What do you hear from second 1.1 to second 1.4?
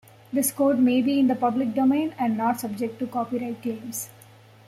in the